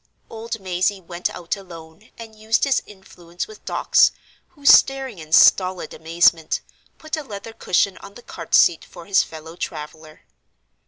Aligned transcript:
Old 0.31 0.59
Mazey 0.59 0.99
went 0.99 1.29
out 1.29 1.55
alone 1.55 2.09
and 2.17 2.35
used 2.35 2.63
his 2.63 2.81
influence 2.87 3.45
with 3.45 3.63
Dawkes, 3.65 4.09
who, 4.47 4.65
staring 4.65 5.19
in 5.19 5.31
stolid 5.31 5.93
amazement, 5.93 6.61
put 6.97 7.15
a 7.15 7.21
leather 7.23 7.53
cushion 7.53 7.99
on 7.99 8.15
the 8.15 8.23
cart 8.23 8.55
seat 8.55 8.83
for 8.83 9.05
his 9.05 9.21
fellow 9.21 9.55
traveler. 9.55 10.21